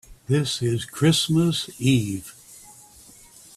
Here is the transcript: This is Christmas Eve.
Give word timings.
This 0.27 0.63
is 0.63 0.83
Christmas 0.85 1.69
Eve. 1.77 2.33